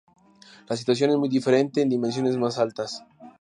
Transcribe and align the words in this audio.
La 0.67 0.75
situación 0.75 1.11
es 1.11 1.17
muy 1.17 1.29
diferente 1.29 1.79
en 1.83 1.89
dimensiones 1.89 2.35
más 2.35 2.57
altas. 2.57 3.03